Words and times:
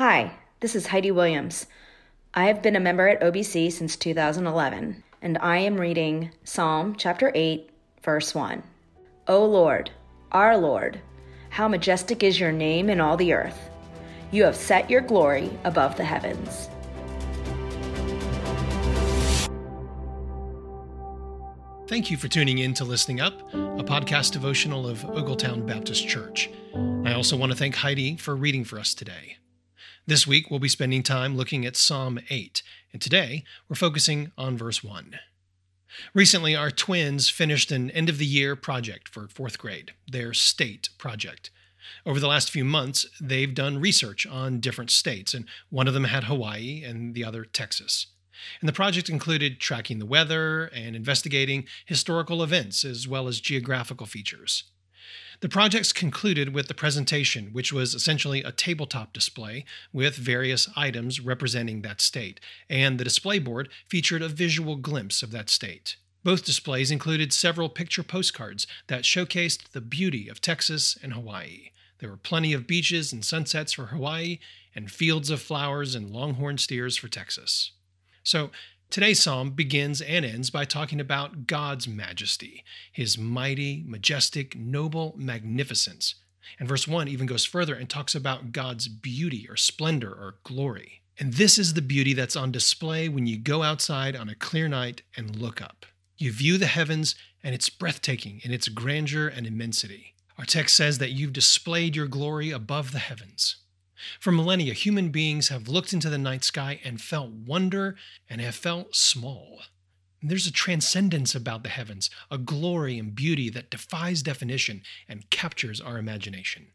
Hi, 0.00 0.32
this 0.60 0.74
is 0.74 0.86
Heidi 0.86 1.10
Williams. 1.10 1.66
I 2.32 2.44
have 2.46 2.62
been 2.62 2.74
a 2.74 2.80
member 2.80 3.06
at 3.06 3.20
OBC 3.20 3.70
since 3.70 3.96
2011, 3.96 5.04
and 5.20 5.36
I 5.36 5.58
am 5.58 5.78
reading 5.78 6.30
Psalm 6.42 6.94
chapter 6.96 7.30
8, 7.34 7.68
verse 8.02 8.34
1. 8.34 8.62
O 9.28 9.44
Lord, 9.44 9.90
our 10.32 10.56
Lord, 10.56 11.02
how 11.50 11.68
majestic 11.68 12.22
is 12.22 12.40
your 12.40 12.50
name 12.50 12.88
in 12.88 12.98
all 12.98 13.18
the 13.18 13.34
earth. 13.34 13.68
You 14.30 14.44
have 14.44 14.56
set 14.56 14.88
your 14.88 15.02
glory 15.02 15.50
above 15.64 15.98
the 15.98 16.04
heavens. 16.04 16.70
Thank 21.88 22.10
you 22.10 22.16
for 22.16 22.28
tuning 22.28 22.56
in 22.56 22.72
to 22.72 22.86
Listening 22.86 23.20
Up, 23.20 23.38
a 23.52 23.84
podcast 23.84 24.32
devotional 24.32 24.88
of 24.88 25.00
Ogletown 25.00 25.66
Baptist 25.66 26.08
Church. 26.08 26.48
I 27.04 27.12
also 27.12 27.36
want 27.36 27.52
to 27.52 27.58
thank 27.58 27.74
Heidi 27.74 28.16
for 28.16 28.34
reading 28.34 28.64
for 28.64 28.78
us 28.78 28.94
today. 28.94 29.36
This 30.06 30.26
week, 30.26 30.50
we'll 30.50 30.60
be 30.60 30.68
spending 30.68 31.02
time 31.02 31.36
looking 31.36 31.66
at 31.66 31.76
Psalm 31.76 32.18
8, 32.30 32.62
and 32.92 33.02
today 33.02 33.44
we're 33.68 33.76
focusing 33.76 34.32
on 34.36 34.56
verse 34.56 34.82
1. 34.82 35.18
Recently, 36.14 36.56
our 36.56 36.70
twins 36.70 37.28
finished 37.28 37.70
an 37.70 37.90
end 37.90 38.08
of 38.08 38.16
the 38.16 38.26
year 38.26 38.56
project 38.56 39.08
for 39.08 39.28
fourth 39.28 39.58
grade, 39.58 39.92
their 40.10 40.32
state 40.32 40.88
project. 40.96 41.50
Over 42.06 42.18
the 42.18 42.28
last 42.28 42.50
few 42.50 42.64
months, 42.64 43.06
they've 43.20 43.54
done 43.54 43.78
research 43.80 44.26
on 44.26 44.58
different 44.58 44.90
states, 44.90 45.34
and 45.34 45.44
one 45.68 45.86
of 45.86 45.94
them 45.94 46.04
had 46.04 46.24
Hawaii 46.24 46.82
and 46.82 47.14
the 47.14 47.24
other 47.24 47.44
Texas. 47.44 48.06
And 48.60 48.68
the 48.68 48.72
project 48.72 49.10
included 49.10 49.60
tracking 49.60 49.98
the 49.98 50.06
weather 50.06 50.64
and 50.74 50.96
investigating 50.96 51.66
historical 51.84 52.42
events 52.42 52.84
as 52.84 53.06
well 53.06 53.28
as 53.28 53.38
geographical 53.38 54.06
features. 54.06 54.64
The 55.40 55.48
projects 55.48 55.92
concluded 55.92 56.52
with 56.52 56.68
the 56.68 56.74
presentation, 56.74 57.54
which 57.54 57.72
was 57.72 57.94
essentially 57.94 58.42
a 58.42 58.52
tabletop 58.52 59.14
display 59.14 59.64
with 59.90 60.14
various 60.14 60.68
items 60.76 61.18
representing 61.18 61.80
that 61.80 62.02
state, 62.02 62.40
and 62.68 63.00
the 63.00 63.04
display 63.04 63.38
board 63.38 63.70
featured 63.88 64.20
a 64.20 64.28
visual 64.28 64.76
glimpse 64.76 65.22
of 65.22 65.30
that 65.30 65.48
state. 65.48 65.96
Both 66.22 66.44
displays 66.44 66.90
included 66.90 67.32
several 67.32 67.70
picture 67.70 68.02
postcards 68.02 68.66
that 68.88 69.04
showcased 69.04 69.70
the 69.70 69.80
beauty 69.80 70.28
of 70.28 70.42
Texas 70.42 70.98
and 71.02 71.14
Hawaii. 71.14 71.70
There 72.00 72.10
were 72.10 72.18
plenty 72.18 72.52
of 72.52 72.66
beaches 72.66 73.10
and 73.10 73.24
sunsets 73.24 73.72
for 73.72 73.86
Hawaii, 73.86 74.40
and 74.74 74.90
fields 74.90 75.30
of 75.30 75.40
flowers 75.40 75.94
and 75.94 76.10
longhorn 76.10 76.58
steers 76.58 76.98
for 76.98 77.08
Texas. 77.08 77.72
So, 78.22 78.50
Today's 78.90 79.22
psalm 79.22 79.50
begins 79.50 80.00
and 80.00 80.24
ends 80.24 80.50
by 80.50 80.64
talking 80.64 80.98
about 80.98 81.46
God's 81.46 81.86
majesty, 81.86 82.64
his 82.90 83.16
mighty, 83.16 83.84
majestic, 83.86 84.56
noble 84.56 85.14
magnificence. 85.16 86.16
And 86.58 86.68
verse 86.68 86.88
1 86.88 87.06
even 87.06 87.28
goes 87.28 87.44
further 87.44 87.76
and 87.76 87.88
talks 87.88 88.16
about 88.16 88.50
God's 88.50 88.88
beauty 88.88 89.46
or 89.48 89.56
splendor 89.56 90.10
or 90.10 90.38
glory. 90.42 91.02
And 91.20 91.34
this 91.34 91.56
is 91.56 91.74
the 91.74 91.82
beauty 91.82 92.14
that's 92.14 92.34
on 92.34 92.50
display 92.50 93.08
when 93.08 93.28
you 93.28 93.38
go 93.38 93.62
outside 93.62 94.16
on 94.16 94.28
a 94.28 94.34
clear 94.34 94.66
night 94.66 95.02
and 95.16 95.36
look 95.36 95.62
up. 95.62 95.86
You 96.18 96.32
view 96.32 96.58
the 96.58 96.66
heavens, 96.66 97.14
and 97.44 97.54
it's 97.54 97.70
breathtaking 97.70 98.40
in 98.42 98.52
its 98.52 98.66
grandeur 98.66 99.28
and 99.28 99.46
immensity. 99.46 100.14
Our 100.36 100.44
text 100.44 100.74
says 100.74 100.98
that 100.98 101.12
you've 101.12 101.32
displayed 101.32 101.94
your 101.94 102.08
glory 102.08 102.50
above 102.50 102.90
the 102.90 102.98
heavens. 102.98 103.54
For 104.18 104.32
millennia, 104.32 104.72
human 104.74 105.10
beings 105.10 105.48
have 105.48 105.68
looked 105.68 105.92
into 105.92 106.10
the 106.10 106.18
night 106.18 106.44
sky 106.44 106.80
and 106.84 107.00
felt 107.00 107.30
wonder 107.30 107.96
and 108.28 108.40
have 108.40 108.54
felt 108.54 108.94
small. 108.94 109.62
There's 110.22 110.46
a 110.46 110.52
transcendence 110.52 111.34
about 111.34 111.62
the 111.62 111.70
heavens, 111.70 112.10
a 112.30 112.36
glory 112.36 112.98
and 112.98 113.14
beauty 113.14 113.48
that 113.50 113.70
defies 113.70 114.22
definition 114.22 114.82
and 115.08 115.28
captures 115.30 115.80
our 115.80 115.96
imagination. 115.96 116.68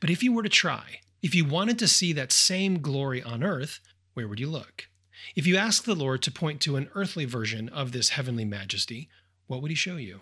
But 0.00 0.10
if 0.10 0.22
you 0.22 0.32
were 0.32 0.42
to 0.42 0.48
try, 0.48 1.00
if 1.22 1.34
you 1.34 1.44
wanted 1.44 1.78
to 1.80 1.88
see 1.88 2.12
that 2.14 2.32
same 2.32 2.80
glory 2.80 3.22
on 3.22 3.44
earth, 3.44 3.80
where 4.14 4.26
would 4.26 4.40
you 4.40 4.48
look? 4.48 4.88
If 5.36 5.46
you 5.46 5.56
asked 5.56 5.84
the 5.84 5.94
Lord 5.94 6.22
to 6.22 6.30
point 6.30 6.60
to 6.62 6.76
an 6.76 6.90
earthly 6.94 7.24
version 7.24 7.68
of 7.68 7.92
this 7.92 8.10
heavenly 8.10 8.44
majesty, 8.44 9.08
what 9.46 9.62
would 9.62 9.70
he 9.70 9.76
show 9.76 9.96
you? 9.96 10.20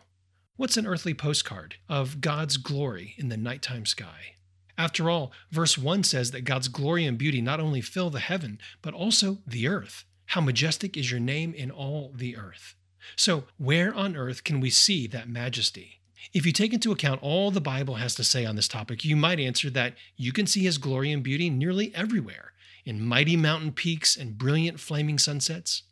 What's 0.56 0.76
an 0.76 0.86
earthly 0.86 1.14
postcard 1.14 1.76
of 1.88 2.20
God's 2.20 2.56
glory 2.56 3.14
in 3.16 3.28
the 3.28 3.36
nighttime 3.36 3.86
sky? 3.86 4.36
After 4.80 5.10
all, 5.10 5.30
verse 5.50 5.76
1 5.76 6.04
says 6.04 6.30
that 6.30 6.46
God's 6.46 6.68
glory 6.68 7.04
and 7.04 7.18
beauty 7.18 7.42
not 7.42 7.60
only 7.60 7.82
fill 7.82 8.08
the 8.08 8.18
heaven, 8.18 8.58
but 8.80 8.94
also 8.94 9.40
the 9.46 9.68
earth. 9.68 10.06
How 10.28 10.40
majestic 10.40 10.96
is 10.96 11.10
your 11.10 11.20
name 11.20 11.52
in 11.52 11.70
all 11.70 12.14
the 12.16 12.34
earth. 12.34 12.76
So, 13.14 13.44
where 13.58 13.92
on 13.92 14.16
earth 14.16 14.42
can 14.42 14.58
we 14.58 14.70
see 14.70 15.06
that 15.08 15.28
majesty? 15.28 16.00
If 16.32 16.46
you 16.46 16.52
take 16.52 16.72
into 16.72 16.92
account 16.92 17.22
all 17.22 17.50
the 17.50 17.60
Bible 17.60 17.96
has 17.96 18.14
to 18.14 18.24
say 18.24 18.46
on 18.46 18.56
this 18.56 18.68
topic, 18.68 19.04
you 19.04 19.16
might 19.16 19.38
answer 19.38 19.68
that 19.68 19.96
you 20.16 20.32
can 20.32 20.46
see 20.46 20.62
his 20.62 20.78
glory 20.78 21.12
and 21.12 21.22
beauty 21.22 21.50
nearly 21.50 21.94
everywhere 21.94 22.52
in 22.86 23.04
mighty 23.04 23.36
mountain 23.36 23.72
peaks 23.72 24.16
and 24.16 24.38
brilliant 24.38 24.80
flaming 24.80 25.18
sunsets, 25.18 25.82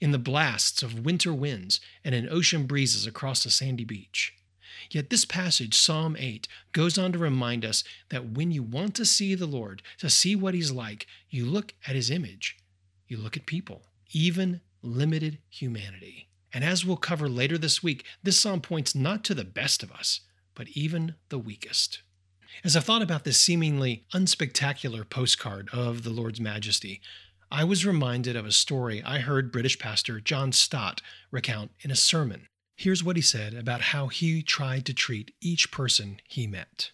in 0.00 0.12
the 0.12 0.18
blasts 0.18 0.82
of 0.82 1.04
winter 1.04 1.34
winds, 1.34 1.82
and 2.02 2.14
in 2.14 2.30
ocean 2.30 2.64
breezes 2.64 3.06
across 3.06 3.44
a 3.44 3.50
sandy 3.50 3.84
beach. 3.84 4.32
Yet 4.90 5.10
this 5.10 5.24
passage, 5.24 5.74
Psalm 5.74 6.16
8, 6.18 6.48
goes 6.72 6.98
on 6.98 7.12
to 7.12 7.18
remind 7.18 7.64
us 7.64 7.84
that 8.10 8.30
when 8.30 8.50
you 8.50 8.62
want 8.62 8.94
to 8.96 9.04
see 9.04 9.34
the 9.34 9.46
Lord, 9.46 9.82
to 9.98 10.10
see 10.10 10.36
what 10.36 10.54
He's 10.54 10.70
like, 10.70 11.06
you 11.30 11.46
look 11.46 11.74
at 11.86 11.94
His 11.94 12.10
image. 12.10 12.56
You 13.06 13.16
look 13.16 13.36
at 13.36 13.46
people, 13.46 13.82
even 14.12 14.60
limited 14.82 15.38
humanity. 15.48 16.28
And 16.52 16.64
as 16.64 16.84
we'll 16.84 16.96
cover 16.96 17.28
later 17.28 17.58
this 17.58 17.82
week, 17.82 18.04
this 18.22 18.40
psalm 18.40 18.60
points 18.60 18.94
not 18.94 19.24
to 19.24 19.34
the 19.34 19.44
best 19.44 19.82
of 19.82 19.92
us, 19.92 20.20
but 20.54 20.68
even 20.68 21.14
the 21.28 21.38
weakest. 21.38 22.02
As 22.64 22.76
I've 22.76 22.84
thought 22.84 23.02
about 23.02 23.24
this 23.24 23.38
seemingly 23.38 24.04
unspectacular 24.12 25.08
postcard 25.08 25.68
of 25.72 26.02
the 26.02 26.10
Lord's 26.10 26.40
majesty, 26.40 27.00
I 27.50 27.64
was 27.64 27.86
reminded 27.86 28.36
of 28.36 28.44
a 28.44 28.52
story 28.52 29.02
I 29.02 29.20
heard 29.20 29.52
British 29.52 29.78
pastor 29.78 30.20
John 30.20 30.52
Stott 30.52 31.00
recount 31.30 31.70
in 31.80 31.90
a 31.90 31.96
sermon. 31.96 32.48
Here's 32.78 33.02
what 33.02 33.16
he 33.16 33.22
said 33.22 33.54
about 33.54 33.80
how 33.80 34.06
he 34.06 34.40
tried 34.40 34.86
to 34.86 34.94
treat 34.94 35.34
each 35.40 35.72
person 35.72 36.20
he 36.28 36.46
met. 36.46 36.92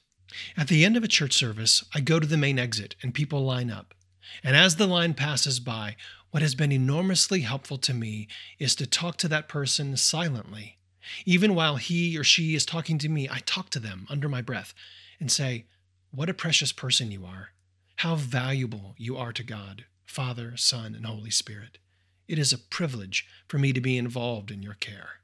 At 0.57 0.69
the 0.69 0.83
end 0.83 0.97
of 0.97 1.05
a 1.05 1.09
church 1.09 1.35
service, 1.35 1.85
I 1.95 2.01
go 2.01 2.19
to 2.19 2.27
the 2.27 2.39
main 2.39 2.59
exit 2.59 2.97
and 3.03 3.13
people 3.13 3.45
line 3.45 3.71
up. 3.71 3.93
And 4.43 4.57
as 4.57 4.77
the 4.77 4.87
line 4.87 5.13
passes 5.13 5.61
by, 5.61 5.97
what 6.31 6.43
has 6.43 6.55
been 6.55 6.73
enormously 6.73 7.43
helpful 7.43 7.77
to 7.77 7.93
me 7.93 8.29
is 8.59 8.75
to 8.77 8.87
talk 8.87 9.19
to 9.19 9.29
that 9.29 9.47
person 9.47 9.95
silently. 9.99 10.79
Even 11.27 11.55
while 11.55 11.77
he 11.77 12.17
or 12.17 12.25
she 12.25 12.55
is 12.55 12.65
talking 12.65 12.97
to 12.97 13.11
me, 13.11 13.29
I 13.31 13.41
talk 13.41 13.69
to 13.71 13.79
them 13.79 14.07
under 14.09 14.27
my 14.27 14.41
breath 14.41 14.73
and 15.21 15.31
say, 15.31 15.67
What 16.13 16.31
a 16.31 16.35
precious 16.35 16.73
person 16.73 17.11
you 17.11 17.27
are. 17.27 17.51
How 17.97 18.15
valuable 18.15 18.95
you 18.97 19.19
are 19.19 19.35
to 19.35 19.43
God, 19.43 19.85
Father, 20.07 20.57
Son, 20.57 20.95
and 20.95 21.05
Holy 21.05 21.31
Spirit. 21.31 21.77
It 22.27 22.39
is 22.39 22.55
a 22.55 22.59
privilege 22.59 23.27
for 23.47 23.59
me 23.59 23.75
to 23.75 23.83
be 23.83 23.99
involved 23.99 24.51
in 24.51 24.63
your 24.63 24.75
care. 24.81 25.21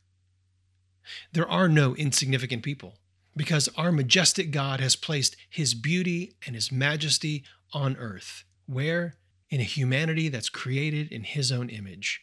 There 1.32 1.48
are 1.48 1.68
no 1.68 1.94
insignificant 1.94 2.62
people 2.62 2.94
because 3.36 3.68
our 3.76 3.92
majestic 3.92 4.50
God 4.50 4.80
has 4.80 4.96
placed 4.96 5.36
his 5.48 5.74
beauty 5.74 6.34
and 6.46 6.54
his 6.54 6.72
majesty 6.72 7.44
on 7.72 7.96
earth. 7.96 8.44
Where? 8.66 9.16
In 9.48 9.60
a 9.60 9.64
humanity 9.64 10.28
that's 10.28 10.48
created 10.48 11.10
in 11.10 11.24
his 11.24 11.50
own 11.50 11.68
image. 11.68 12.22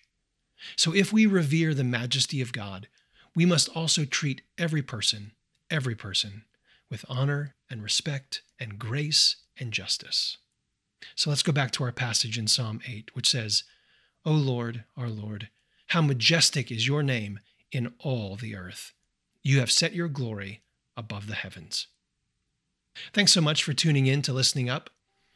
So 0.76 0.94
if 0.94 1.14
we 1.14 1.26
revere 1.26 1.74
the 1.74 1.84
majesty 1.84 2.42
of 2.42 2.54
God, 2.54 2.88
we 3.36 3.46
must 3.46 3.70
also 3.70 4.06
treat 4.06 4.42
every 4.58 4.82
person, 4.82 5.32
every 5.70 5.96
person, 5.96 6.44
with 6.90 7.06
honor 7.10 7.56
and 7.70 7.84
respect 7.84 8.42
and 8.60 8.80
grace 8.80 9.38
and 9.60 9.72
justice. 9.72 10.38
So 11.16 11.30
let's 11.30 11.44
go 11.44 11.52
back 11.52 11.72
to 11.72 11.84
our 11.84 11.92
passage 11.92 12.38
in 12.38 12.48
Psalm 12.48 12.82
8, 12.88 13.12
which 13.14 13.30
says, 13.30 13.64
O 14.26 14.32
Lord, 14.32 14.84
our 14.96 15.10
Lord, 15.10 15.50
how 15.88 16.02
majestic 16.02 16.72
is 16.72 16.88
your 16.88 17.04
name 17.04 17.40
in 17.72 17.94
all 18.00 18.36
the 18.36 18.56
earth. 18.56 18.94
You 19.44 19.60
have 19.60 19.72
set 19.72 19.94
your 19.94 20.08
glory 20.08 20.62
above 20.96 21.28
the 21.28 21.36
heavens. 21.36 21.88
Thanks 23.14 23.32
so 23.32 23.42
much 23.42 23.64
for 23.64 23.74
tuning 23.74 24.08
in 24.08 24.24
to 24.24 24.34
Listening 24.34 24.70
Up. 24.70 24.90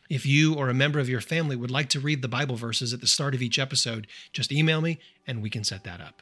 If 0.10 0.26
you 0.26 0.56
or 0.56 0.70
a 0.70 0.74
member 0.74 1.00
of 1.00 1.08
your 1.08 1.22
family 1.22 1.56
would 1.56 1.72
like 1.72 1.88
to 1.90 2.00
read 2.00 2.22
the 2.22 2.28
Bible 2.28 2.58
verses 2.58 2.94
at 2.94 3.00
the 3.00 3.08
start 3.08 3.34
of 3.34 3.42
each 3.42 3.58
episode, 3.58 4.08
just 4.34 4.52
email 4.52 4.82
me 4.82 5.00
and 5.26 5.42
we 5.42 5.50
can 5.50 5.64
set 5.64 5.86
that 5.86 6.02
up. 6.02 6.22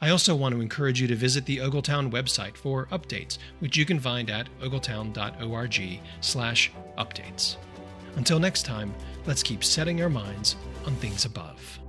I 0.00 0.10
also 0.10 0.34
want 0.34 0.52
to 0.54 0.60
encourage 0.60 1.00
you 1.00 1.06
to 1.08 1.14
visit 1.14 1.46
the 1.46 1.58
Ogletown 1.58 2.10
website 2.10 2.56
for 2.56 2.86
updates, 2.86 3.38
which 3.58 3.76
you 3.76 3.84
can 3.84 4.00
find 4.00 4.30
at 4.30 4.48
ogletown.org/updates. 4.60 7.56
Until 8.16 8.38
next 8.38 8.64
time, 8.64 8.94
let's 9.26 9.42
keep 9.42 9.64
setting 9.64 10.00
our 10.02 10.08
minds 10.08 10.54
on 10.86 10.94
things 10.96 11.24
above. 11.24 11.80